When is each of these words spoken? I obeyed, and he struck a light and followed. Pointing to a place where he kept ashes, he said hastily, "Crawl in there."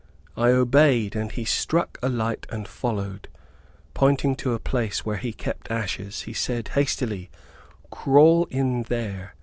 I 0.35 0.47
obeyed, 0.49 1.15
and 1.15 1.31
he 1.31 1.45
struck 1.45 1.99
a 2.01 2.09
light 2.09 2.47
and 2.49 2.67
followed. 2.67 3.27
Pointing 3.93 4.35
to 4.37 4.55
a 4.55 4.59
place 4.59 5.05
where 5.05 5.17
he 5.17 5.31
kept 5.31 5.69
ashes, 5.69 6.21
he 6.23 6.33
said 6.33 6.69
hastily, 6.69 7.29
"Crawl 7.91 8.45
in 8.49 8.81
there." 8.89 9.35